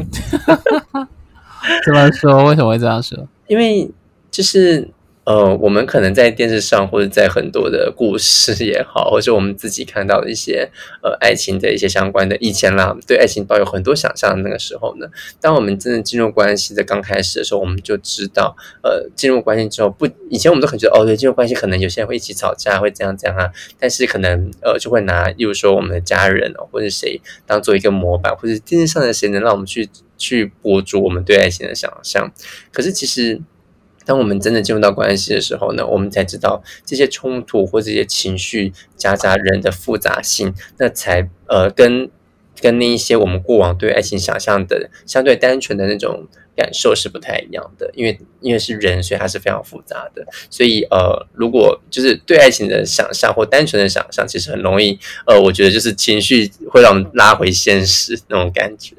[1.84, 2.44] 这么说？
[2.44, 3.28] 为什么会这样说？
[3.48, 3.90] 因为
[4.30, 4.88] 就是
[5.24, 10.70] 呃，我们可能在电视上或者在很多的故事也好，或者我们自己看到的一些
[11.02, 15.06] 呃爱情的一些相关的，以前啦，对爱情抱有很多想象的那个时候呢，
[15.40, 32.30] 当我们真的进入关系的刚开始的时候，我们就知道，呃，进入关系之后不，以前我们都很觉得哦，对，进入关系可能有些人会一起吵架，会这样这样啊，但是可能呃就会拿，例如说我们的家人哦，或者谁当做一个模板，或者电视上的谁能让我们去去捕捉我们对爱情的想象，
[32.70, 33.40] 可是其实。
[34.04, 42.10] 当我们真的进入到关系的时候呢，我们才知道这些冲突或这些情绪夹杂人的复杂性，那才呃跟
[42.60, 47.90] 跟那一些我们过往对爱情想象的相对单纯的那种感受是不太一样的。
[47.94, 50.26] 因为因为是人，所以它是非常复杂的。
[50.50, 58.94] 所以呃，如果就是对爱情的想象或单纯的想象，其实很容易呃，我觉得就是情绪会让我们拉回现实那种感觉。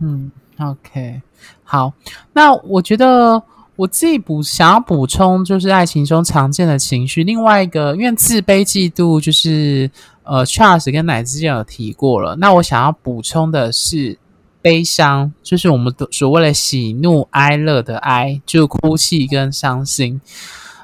[0.00, 1.22] 嗯，OK，
[1.64, 1.94] 好，
[2.34, 3.42] 那我觉得。
[3.78, 7.22] 我自己补想要补充，就是爱情中常见的情绪。
[7.22, 9.88] 另外一个，因为自卑、嫉妒，就是
[10.24, 12.34] 呃，Charles 跟奶之前有提过了。
[12.40, 14.18] 那我想要补充的是
[14.60, 20.20] 悲伤，就是我们所谓的喜怒哀乐的哀，就哭泣跟伤心。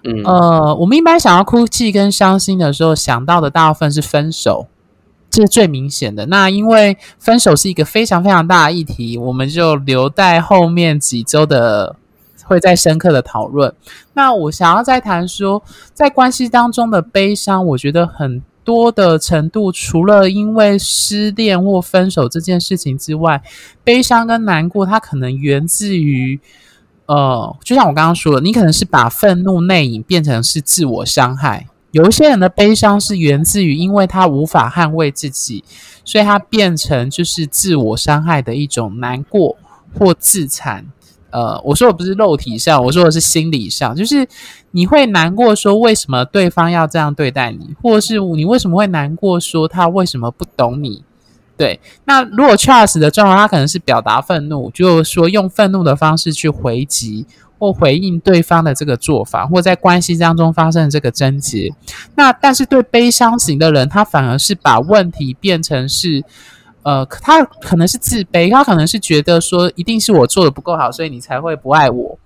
[0.04, 4.68] 嗯，呃，我们一般想要哭泣跟伤心的时候，想到的大部分是分手，
[5.28, 6.26] 这是最明显的。
[6.26, 11.96] 那因为分手是一个非常非常大的议题，我们就留待后面几周的。
[12.44, 13.74] 会再深刻的讨论。
[14.12, 23.42] 那我想要再谈说，在关系当中的悲伤，我觉得很多的程度，除了因为失恋或分手这件事情之外，
[23.82, 26.40] 悲伤跟难过，它可能源自于，
[27.06, 31.66] 呃，就像我刚刚说的，你可能是把愤怒内隐变成是自我伤害。
[31.90, 35.62] 有一些人的悲伤是源自于，因为他无法捍卫自己，
[36.04, 39.56] 所以他变成就是自我伤害的一种难过
[39.96, 40.86] 或自残。
[41.34, 44.24] 呃，我说的不是肉体上，我说的是心理上，就是
[44.70, 51.02] 你会难过，说为什么对方要这样对待你，或是你为什么会难过，说他为什么不懂你？
[51.56, 57.26] 对，那如果 Charles 的状况，他可能是表达愤怒，就是说用愤怒的方式去回击
[57.58, 61.74] 或回应对方的这个做法，或在关系当中发生这个症结。
[62.14, 66.22] 那但是对悲伤型的人，他反而是把问题变成是。
[66.84, 72.18] 呃，他可能是自卑，他可能是觉得说，一定是我做的不够好，所以你才会不爱我，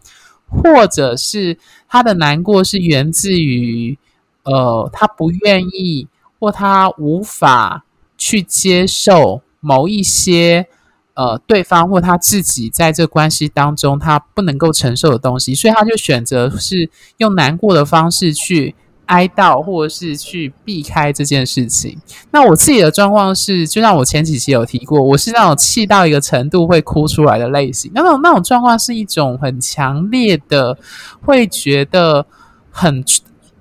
[0.49, 1.57] 或者是
[1.89, 3.97] 他的难过是源自于，
[4.43, 6.09] 呃，他不愿意
[6.41, 7.85] 或他无法
[8.17, 10.67] 去接受某一些，
[11.15, 18.75] 呃，对方或他自己在这关系当中他不能够承受的东西，所以他就选择是用难过的方式去。
[19.09, 21.99] 哀悼，或者是去避开这件事情。
[22.31, 27.91] 那我自己的状况是，就像我前几期有提过，我是那种气到一个程度会哭出来的类型。
[27.95, 30.77] 那种那种状况是一种很强烈的，
[31.23, 32.25] 会觉得
[32.71, 33.05] 很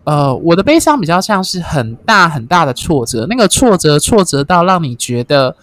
[0.03, 5.55] 呃，我的悲伤比较像是很大很大的挫折，那个挫折挫折到让你觉得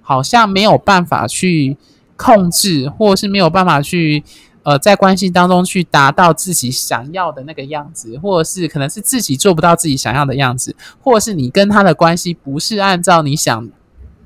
[0.00, 1.76] 好像没有办法去
[2.16, 4.24] 控制，或者是没有办法去。
[4.64, 13.66] 呃，在关系当中去达到自己想要的那个样子，或者是可能是自己做不到自己想要的样子，或者是你跟他的关系不是按照你想，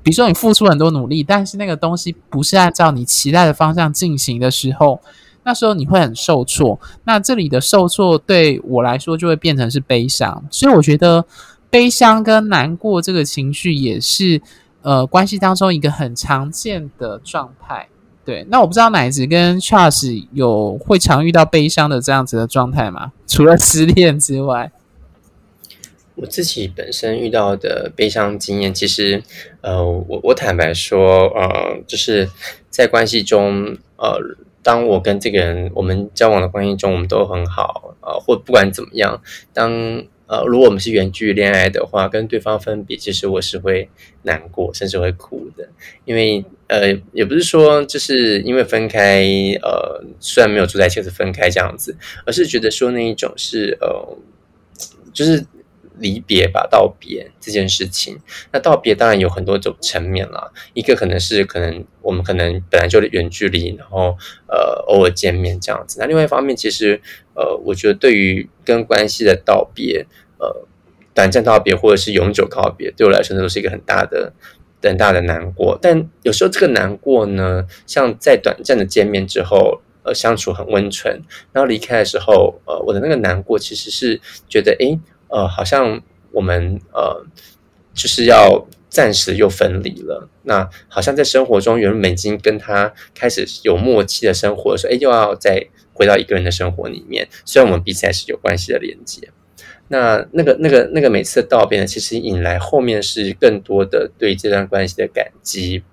[0.03, 5.01] 比如说你付出很多努力，但是那个东西不是按照你期待的方向进行的时候，
[5.43, 6.79] 那时候你会很受挫。
[7.05, 11.25] 那这里的受挫对我来说就会变成是悲伤，所以我觉得
[11.69, 14.41] 悲伤跟难过这个情绪也是
[14.83, 17.87] 呃关系当中一个很常见的状态。
[18.27, 23.13] 对，那我不知道奶子跟 Charles 有会常遇到悲伤的这样子的状态吗？
[23.25, 24.69] 除了失恋之外，
[26.15, 29.23] 我自己本身遇到的悲伤经验，其实，
[29.61, 32.29] 呃，我我坦白说，呃，就是
[32.69, 34.19] 在关系中，呃，
[34.61, 39.21] 当我跟这个人我们交往的关系中，我们都很好，呃，或不管怎么样，
[39.53, 40.03] 当。
[40.29, 43.89] 呃，如果我们是远距离恋爱的话，跟对方分别，其实我是会
[44.23, 45.69] 难过，甚至会哭的。
[46.03, 49.23] 因为呃，也不是说就是因为分开，
[49.61, 54.17] 呃，虽然没有住在一起，是分开这样子，而是觉得说那一种是呃，
[55.13, 55.45] 就是
[55.99, 58.17] 离别吧，道别这件事情。
[58.51, 65.97] 那道别当然有很多种层面啦，一个可能是可能我们可能本来就远距离，然后呃偶尔见面这样子。
[65.99, 67.01] 那另外一方面，其实。
[67.39, 70.07] 呃，我觉得对于跟关系的道别，
[70.39, 70.65] 呃，
[71.13, 74.33] 短暂道别或者是永久告别，对我来说，那都是一个很大的
[74.87, 75.77] 很大的难过。
[75.81, 81.21] 但有时候这个难过呢，像在短暂的见面之后，呃，相处很温存，
[81.51, 87.25] 然后离开的时候，呃，我的那个难过其实是觉得，诶，呃，好像我们呃
[87.93, 90.29] 就是要暂时又分离了。
[90.43, 97.27] 那好像在生活中，原本已经跟他开始有默契的生活的时候，诶，又要再回到一个人的生活里面。
[97.43, 99.29] 虽然我们彼此还是有关系的连接。
[99.89, 105.83] 那那个、那个、那个每次的道别呢，其实引来后面是更多的对这段关系的感激。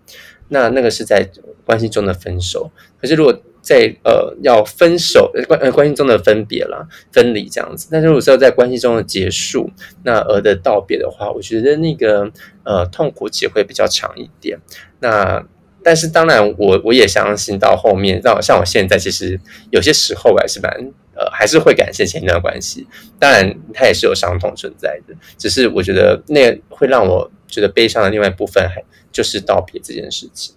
[0.49, 1.29] 那那个是在
[1.65, 2.71] 关系中的分手。
[3.01, 9.71] 可是如果在呃要分手关呃关系中的分别啦、分离这样子，但是如果是要在关系中的结束，
[10.03, 12.31] 那而的道别的话，我觉得那个
[12.63, 14.59] 呃痛苦期会比较长一点。
[15.01, 15.43] 那
[15.85, 19.39] 但是当然，我我也相信到后面，让像我现在其实
[19.71, 20.73] 有些时候还是蛮
[21.15, 22.87] 呃，还是会感谢前一段关系。
[23.21, 30.57] 当然，它也是有伤痛存在的，只是我觉得那会让我觉得悲伤的另外一部分，还就是道别这件事情。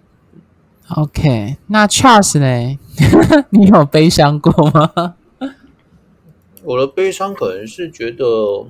[0.95, 2.79] OK，那 Charles 呢？
[3.49, 5.15] 你有悲伤过吗？
[6.63, 8.65] 我的悲伤可能是觉得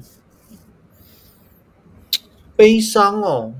[2.56, 3.54] 悲伤哦，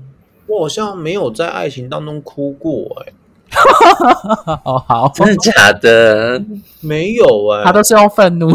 [0.48, 3.12] 我好像没有在爱情当中哭过、哎，
[4.64, 6.42] 哦，好，真的假的？
[6.80, 8.48] 没有哎、他都是用愤怒，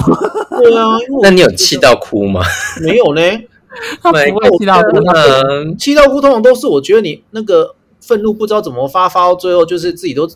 [0.62, 2.42] 对啊， 那你有气到哭吗？
[2.82, 3.22] 没有呢？
[4.02, 4.98] 他不会气到哭。
[4.98, 10.28] 嗯，气到哭通常都是我觉得你那个愤怒不知道怎么发，发到最后就是自己都，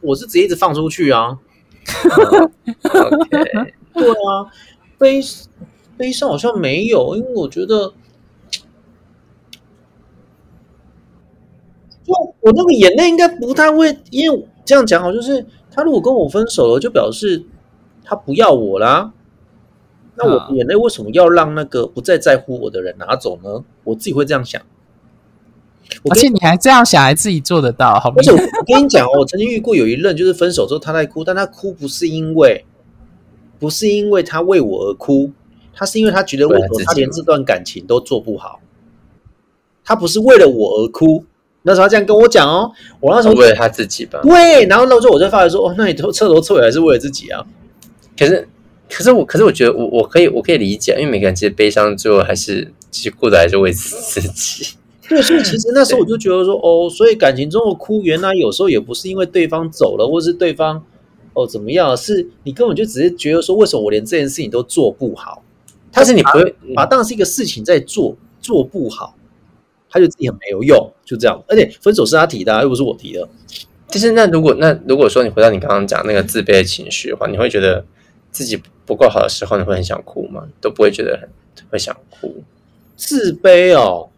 [0.00, 1.36] 我是直接一直放出去啊。
[2.92, 3.38] OK，
[3.94, 4.46] 对啊，
[4.96, 5.20] 悲
[5.96, 7.92] 悲伤好像没有，因为我觉得，
[12.04, 17.44] 就我那个眼泪应该不太会，因为这样讲好，就是他如果跟我分手了，就表示
[18.04, 19.12] 他不要我啦。
[20.16, 23.64] 那我眼泪为什么要让那个不再在乎我的人拿走呢？
[23.84, 24.60] 我自己会这样想。
[26.08, 28.36] 而且你还这样想，还自己做得到，好而且我
[28.66, 32.64] 跟你讲哦，我曾经遇过有一任，就是分手之后他在哭，但他哭不是因为，
[33.58, 35.32] 不是因为他为我而哭，
[35.74, 38.60] 他是因为他觉得为什么他连这段感情都做不好，
[39.84, 41.24] 他不是为了我而哭。
[41.66, 44.20] 那时候他这样跟我讲哦，我那时候为了他自己吧。
[44.22, 47.42] 对，然后那时候我就发觉说，哦，那你头彻头彻尾还是为了自己啊。
[48.18, 48.46] 可是，
[48.90, 54.76] 可是我，可是我觉得我我可以我可以理解，因为每个人其实悲伤最后还是其实过得还是为自己。
[55.08, 60.82] 对，所以其实那时候我就觉得说，哦，所以感情中的哭，原来有时候也不是因为对方走了，或是对方
[61.32, 65.42] 哦怎么样，是你根本就只是觉得说，为什么我连这件事情都做不好？
[65.90, 69.14] 但是你不会，把它当成是一个事情在做，做不好，
[69.94, 71.40] 他就自己很没有用，就这样。
[71.46, 73.28] 而且分手是他提的、啊，又不是我提的。
[73.86, 77.84] 就是那如果那如果说你回到你刚刚讲那个自卑的情绪的话，你会觉得
[78.32, 80.42] 自己不够好的时候，你会很想哭吗？
[80.60, 81.28] 都不会觉得很
[81.70, 82.42] 会想哭。
[82.96, 84.08] 自卑哦，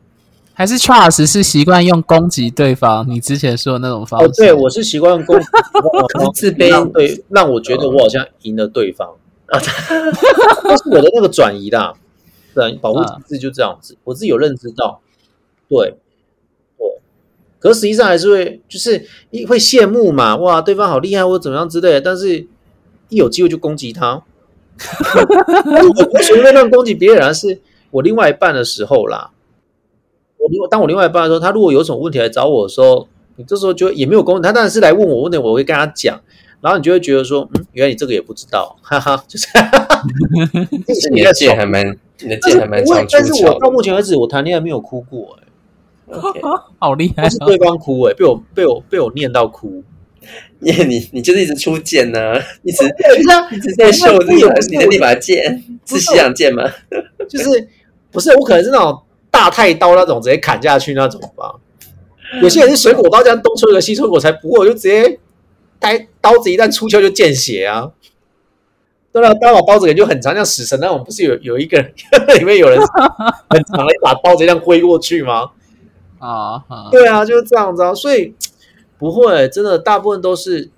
[0.55, 4.27] 还是 Charles 是习惯用攻击对方，你之前说的那种方式。
[4.27, 5.47] 哦，对，我是习惯攻是
[6.33, 9.07] 自卑让对让我觉得我好像赢了对方
[9.49, 9.61] 啊，
[10.65, 11.93] 但是我的那个转移啦，
[12.55, 15.01] 对，保护机制就这样子，我自己有认知到，
[15.69, 15.97] 对，
[16.79, 16.87] 对，
[17.59, 22.47] 可是实际上还是会就是一会羡慕嘛，哇，对方好厉害或者怎么样之类的，但是
[23.09, 24.23] 一有机会就攻击他。
[24.77, 29.31] 我不随便乱攻击别人，而是我另外一半的时候啦。
[30.39, 36.21] 我另当我另外一半的时候，他如果有什么问题来找我的时候，你这时候就也没有攻击他，当然是来问我问题，我会跟他讲，
[36.61, 39.47] 然后你就会觉得说，嗯，原来你这个也不知道，哈哈，就是，
[40.87, 43.59] 就是你的剑还蛮，你的剑还蛮不会常出但是我。
[43.59, 45.46] 到目前为止，我谈恋爱没有哭过、欸，
[46.09, 46.41] OK，
[46.79, 47.27] 好厉害哦！
[47.27, 49.83] 都是对方哭、欸，被我被我被我念到哭，
[50.61, 56.63] 因 为你你就是一直出剑呢、 一直对，就是啊一直在秀不是你的那把剑，是西洋剑吗？
[57.29, 57.69] 就是
[58.11, 61.55] 不是我可能是那种大太刀那种直接砍下去那种吧。
[62.43, 65.19] 有些人是水果刀这样东戳一个西戳一个，我才不会，我就直接
[65.79, 67.91] 带刀子一旦出鞘就见血啊。
[69.13, 71.93] 对了，刀把刀子也就很长，像死神那种，不是有有一个人
[72.39, 72.79] 里面有人
[73.49, 75.51] 很长的一把刀子这样挥过去吗？
[76.27, 76.89] 啊！
[76.91, 78.35] 对啊，就是这样子啊，所以
[78.99, 80.71] 不会，真的大部分都是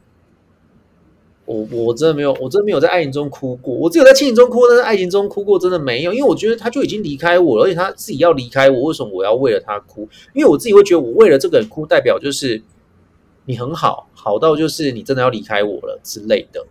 [1.44, 10.08] 我我真的没有，我真的没有在爱情中哭过，我只有在亲情中哭，但是爱情中哭过真的没有，因为我觉得他就已经离开我了，而且他自己要离开我，为什么我要为了他哭？
[10.34, 12.62] 因为我自己会觉得，我为了这个人哭，代表就是
[13.46, 16.66] 你很好，好到就是你真的要离开我了之类的，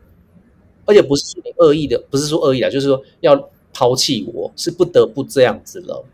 [0.85, 6.05] 而且不是说你恶意的，不是说恶意的，就是说要抛弃我，是不得不这样子了。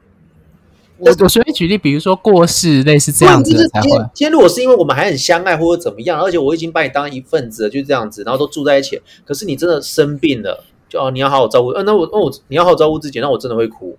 [1.05, 3.87] 我我随便举例，比如说过世，类似这样子才会。
[3.87, 13.97] 今天今天如果是因为我们还很相爱或者怎么样，而且我已经把你当一份子了，就这样子，然后都住在一起，可是你真的生病了，就哦你要好好照顾，呃，那我那我你要好好照顾自己，那我真的会哭。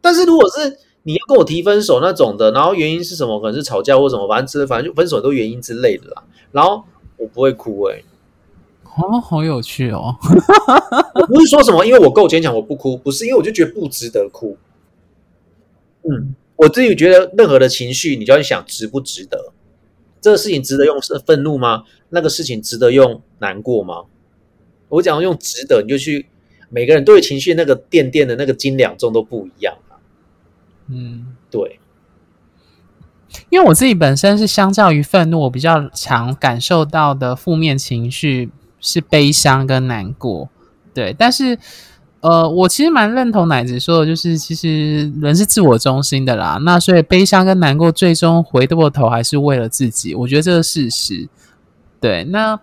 [0.00, 3.40] 但是如果是你要跟我提分手那种的，然后原因是什么？
[3.40, 6.22] 可能是吵架或什么，反正之反正就分手很多原因之类的啦。
[6.50, 6.84] 然后
[7.16, 8.02] 我不会哭哎、
[8.96, 10.14] 哦，好有趣哦。
[11.14, 14.56] 我不是说什么因为我够坚强我不哭，不是因为我就觉得不值得哭。
[16.02, 19.52] 嗯，我自己觉得任何的情绪，你就要去想值不值得。
[20.20, 21.84] 这个事情值得用是愤怒吗？
[22.10, 24.04] 那个事情值得用难过吗？
[24.88, 26.26] 我讲用值得，你就去
[26.68, 29.96] 每个人对情绪那个垫垫的那个斤两重都不一样啊。
[30.88, 31.80] 嗯，对，
[33.48, 38.50] 因为我自己本身是相较于愤怒，我比较常感受到的负面情绪
[38.80, 40.50] 是悲伤跟难过。
[40.94, 41.58] 对，但是
[42.22, 46.56] 呃，我其实蛮认同奶子说的，就是其实人是自我中心的啦。
[46.64, 51.28] 那所以悲伤跟难过最终回过头还是为了自己，我觉得这个事实。
[52.00, 52.58] 对，那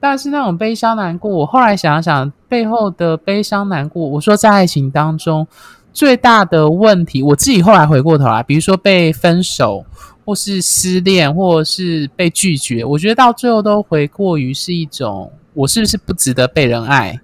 [0.00, 5.46] 但是那种悲伤难过，我后来想想背后的悲伤难过，我说在爱情当中
[5.92, 9.84] 最大的问题，我自己后来回过头来，比如说被分手，
[10.24, 17.18] 或是失恋，或是被拒绝，我觉得到最后都回过于是一种我是不是不值得被人爱，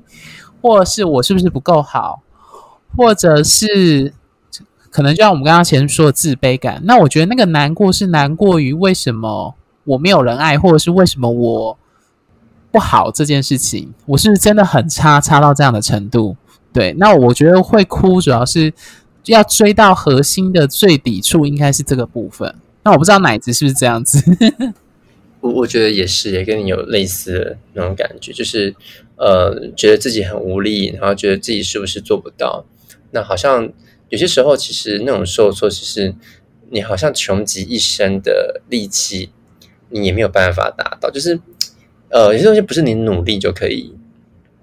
[0.62, 2.22] 或是我是不是不够好，
[2.96, 4.14] 或者是
[4.90, 6.80] 可能就像我们刚刚前面说的自卑感。
[6.84, 9.54] 那我觉得那个难过是难过于为什么
[9.84, 11.78] 我没有人爱，或者是为什么我
[12.70, 16.36] 不好这件事情，我是不是真的很差，差到这样的程度？
[16.72, 18.72] 对，那我觉得会哭，主要是
[19.26, 22.54] 要追到核心的最底处，应该是这个部分。
[22.84, 24.22] 那我不知道奶子是不是这样子？
[25.40, 28.74] 我我觉得也是，也跟你有类似的那种感觉，就是
[29.22, 32.66] 呃，觉得自己很无力，然后觉得自己是不是做不到。
[33.12, 33.72] 那好像
[34.08, 36.12] 有些时候，其实那种受挫，其实
[36.70, 39.30] 你好像穷极一生的力气，
[39.90, 41.08] 你也没有办法达到。
[41.08, 41.38] 就是
[42.08, 43.94] 呃，有些东西不是你努力就可以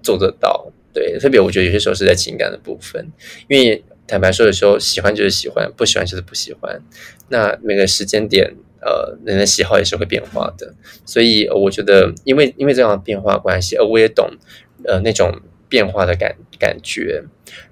[0.02, 0.70] 做得到。
[0.92, 3.10] 对，特别我觉得有些时候是在情感的部分，
[3.48, 6.82] 因为坦白说，有时候喜欢就是喜欢，不喜欢就是不喜欢。
[7.28, 10.74] 那每个时间点，呃，人的喜好也是会变化的，
[11.04, 14.30] 所以我觉得，因为因为这样的变化关系，呃，我也懂
[14.84, 15.32] 呃那种
[15.68, 17.22] 变化的感感觉。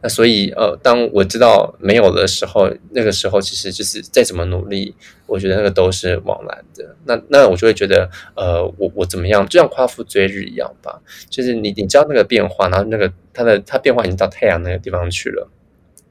[0.03, 4.95] 那所以呃，当我知道没有的时候，那个时候其实就是再怎么努力，
[5.27, 6.97] 我觉得那个都是枉然的。
[7.05, 11.01] 那那我就会觉得，呃，我我怎么样，就像夸父追日一样吧，
[11.31, 15.49] 就是你你知道那个变化，然后那个它的它变化已经到太阳那个地方去了。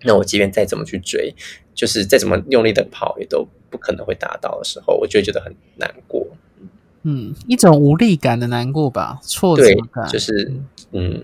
[0.03, 1.33] 那我即便再怎么去追，
[1.73, 6.27] 就是再怎么用力的跑，也都不可能会达到的时候，我就会觉得很难过。
[7.03, 10.51] 嗯，一种无力感的难过吧，挫折对感，，就是
[10.91, 11.23] 嗯，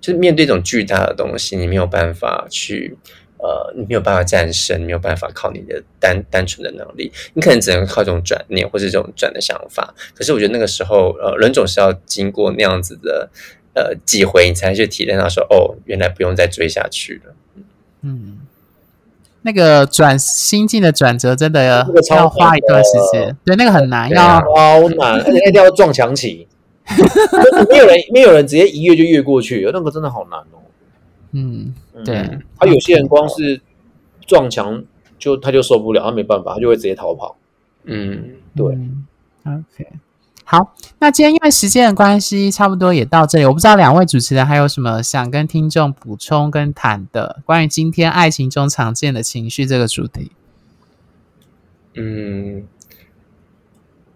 [0.00, 2.96] 就是面对一种巨大的东西，你没有办法去
[3.38, 9.94] 呃，你没有办法战胜，你没有办法靠你的单单纯的能力，你可能只能靠这种转念或是这种转的想法。
[10.14, 13.30] 可是我觉得那个时候，呃，人总是要经过那样子的
[13.74, 17.34] 呃几回，你才去体验到说，哦，原来不用再追下去了。
[18.02, 18.38] 嗯，
[19.42, 24.40] 那个转心境的转折真的那个要花一段时间，对，那个很难，要。
[24.40, 26.46] 超难，而且那条要撞墙起，
[27.70, 30.62] 没有人 没有人直接一跃就越过去，那个真的好难哦。
[31.32, 32.04] 嗯，嗯。
[32.04, 33.60] 对，他有些人光是
[34.26, 34.84] 撞墙
[35.18, 37.36] 就他就受不了，他没办法，他就会直接逃跑。
[37.84, 38.74] 嗯，对。
[38.74, 39.06] 嗯
[39.44, 39.88] OK，
[40.52, 43.44] 好，那今天因为时间的关系，差不多也到这里。
[43.46, 50.30] 我不知道两位主持人还有什么想跟听众补充跟谈的，关于今天爱情中常见的情绪这个主题。
[51.94, 52.64] 嗯，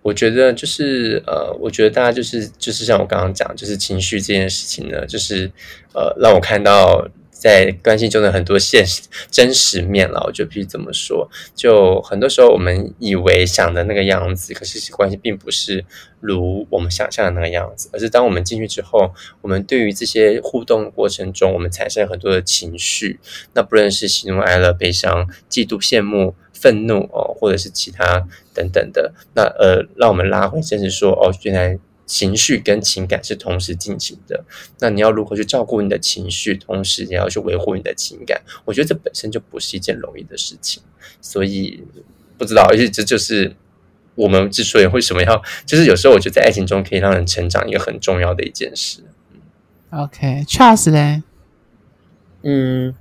[0.03, 5.51] 我觉得就是呃，我觉得大家就是就是像我刚刚讲，就是情绪这件事情呢，就是
[5.95, 7.09] 呃，让我看到
[7.47, 10.21] 在关系中的很多现实真实面了。
[10.27, 15.85] 我就必须这么说，就很多时候我们以为想的那个样子，可是关系并不是
[16.21, 23.21] 如我们想象的那个样子，而是当我们进去之后，我们对于这些互动过程中，我们产生很多的情绪，
[23.55, 26.35] 那不论是喜怒哀乐、悲伤、嫉妒、羡慕。
[26.59, 34.45] 愤怒哦，或者是其他等等的，那呃，让我们拉回，甚至说哦，原来情绪跟情感是同时进行的。
[34.79, 38.41] 那你要如何去照顾你的情绪，同时也要去维护你的情感？
[38.65, 40.83] 我觉得这本身就不是一件容易的事情。
[41.21, 41.83] 所以
[42.39, 43.57] 不知道，而且这就是
[44.15, 49.01] 我们之所以为什么要，就是有时候我觉得在爱情中可以让人成长一个很重要的一件事。
[49.91, 51.23] OK，Charles、嘞，
[52.43, 52.95] 嗯，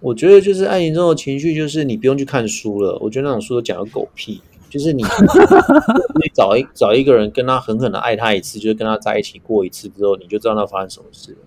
[0.00, 2.98] 我觉得就是爱情中的情绪，就是你不用去看书了。
[3.00, 11.38] 我觉得那种书都讲的狗屁，就是你你找一 找一个人，跟他狠狠的爱他一次，就是跟他在一起过一次之后，你就知道那发生什么事了。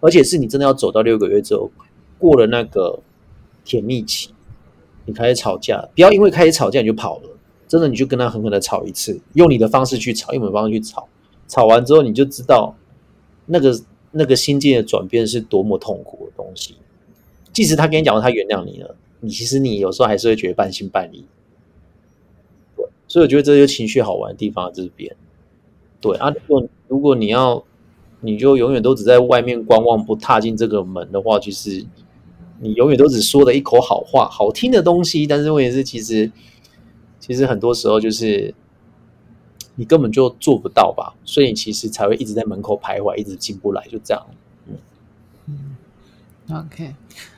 [0.00, 1.70] 而且是你真的要走到六个月之后，
[2.18, 2.98] 过了那个
[3.64, 4.30] 甜蜜期，
[5.06, 7.30] 你开始吵架，不要因为开始吵架你就跑了，
[7.66, 11.08] 真的你就跟他狠狠的吵一次，用你的方式去吵，用你的方式去吵，
[11.48, 12.76] 吵完之后你就知道
[13.46, 13.80] 那个
[14.12, 16.76] 那个心境的转变是多么痛苦的东西。
[17.52, 21.24] 即使他跟你讲说他原谅你了，你其实你有时候还是会觉得半信半疑。
[23.08, 25.14] 所以我觉得这就情绪好玩的地方在这边。
[26.00, 27.64] 对啊，如果如果你要，
[28.20, 31.84] 你就永远都只在外面观望，不踏进这个门的话，其实
[32.60, 36.32] 你永远都只说了一口好话、好听的东西，但是问题是，其实
[37.18, 38.54] 其实很多时候就是
[39.74, 44.26] 你根本就做不到吧，所以你其实才会一直在门口徘徊，一直进不来，就这样。
[46.48, 46.94] OK，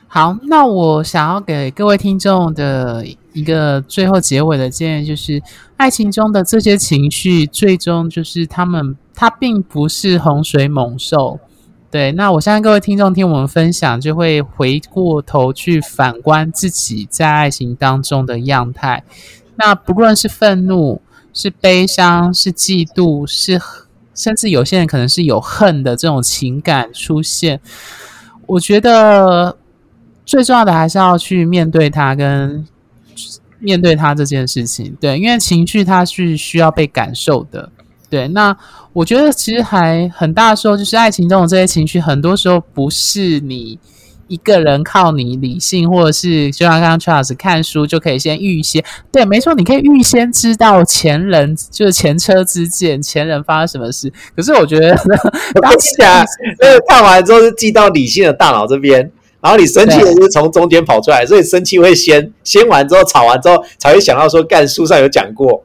[0.07, 3.03] 好，那我想要给各位听众的
[3.33, 5.41] 一个最后结尾的建议就是，
[5.77, 11.39] 爱情中的这些情绪，最终就是他们，它并不是洪水猛兽。
[11.89, 19.03] 对，那我相信各位听众听我们分享，就会回过头去反观自己在爱情当中的样态。
[19.55, 21.01] 那不论是愤怒、
[21.33, 23.59] 是悲伤、是嫉妒、是
[24.13, 27.59] 甚至有些人可能是有恨的这种情感出现。
[28.49, 29.55] 我觉得
[30.25, 32.65] 最重要的还是要去面对它，跟
[33.59, 34.97] 面对它这件事情。
[34.99, 37.69] 对，因为情绪它是需要被感受的。
[38.09, 38.55] 对，那
[38.91, 43.77] 我觉得其实还很大的时候，就是爱情中的这些情绪，很多时候不是你
[44.29, 48.81] 一个人靠你理性，或者是就像刚刚 Charles 看书就可以先预先。
[49.11, 54.13] 对，没错，你可以预先知道前人就是前车之鉴，前人发生什么事。
[54.35, 54.95] 可是我觉得
[55.61, 56.25] 当下
[56.61, 59.11] 那个看完之后是记到理性的大脑这边，
[59.41, 65.63] 然后你生气的就是从中间跑出来，所以生气会先先完之后吵完之后才会想到说，干书上有讲过，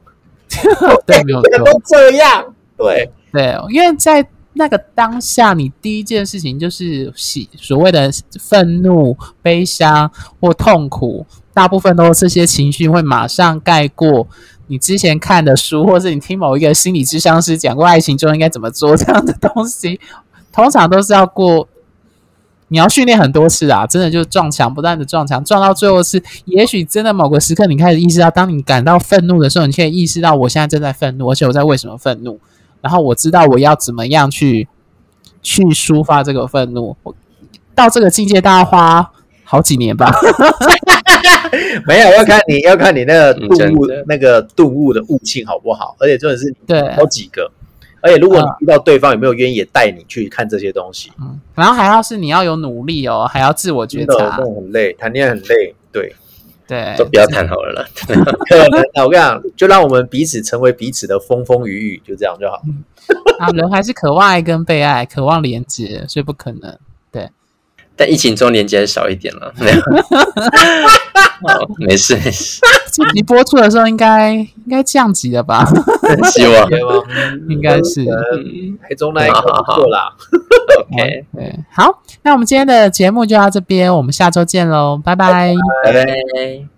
[1.06, 1.58] 对，没有错。
[1.64, 2.44] 都这样，
[2.76, 4.24] 对对，因为在
[4.54, 14.26] 那个当下，你第一件事情就是喜所谓的愤怒、悲伤或痛苦，大部分都是这些情绪会马上盖过
[14.68, 20.00] 你之前看的书，或是你听某一个心理智商师讲过爱情中应该怎么做这样的东西，
[20.52, 21.68] 通常都是要过。
[22.68, 32.40] 你要训练很多次啊，真的就是撞墙，不断的撞墙，撞到最后是，也许真的某个时刻，你开始意识到，当你感到愤怒的时候，你可以意识到我现在正在愤怒，而且我在为什么愤怒，
[32.84, 34.68] 然后我知道我要怎么样去
[35.40, 36.94] 去抒发这个愤怒。
[37.02, 37.14] 我
[37.74, 39.10] 到这个境界，大概花
[39.42, 40.12] 好几年吧。
[41.86, 43.96] 没有要看你要看你那个嗯顿悟、真。
[43.96, 47.50] 的那个顿悟的悟性好不好，而且重点是对，好几个，
[48.02, 56.14] 而且如果你嗯遇到对方有没有愿意也带你去看这些东西，嗯，然后还要是你要有努力哦，还要自我觉真的察那，种很累，谈恋爱很累，对，
[56.66, 57.84] 对都，不要谈好了啦。
[58.48, 62.62] 可能啊，我跟你讲，就让我们彼此成为彼此的风风雨雨，就这样就好。
[63.38, 66.78] 啊，人还是渴望爱跟被爱，渴望连接，所以不可能。
[67.96, 69.80] 但疫情中连接少一点了，没有。
[71.46, 75.64] 好，没事没事，这集播出的时候应该应该降级了吧？
[76.32, 76.68] 希望。
[77.48, 78.02] 应该是。
[78.02, 80.12] 嗯台中那一个不错啦。
[80.80, 85.54] OK，对，好，那我们今天的节目就到这边，我们下周见喽，拜拜。
[85.84, 86.73] 拜拜。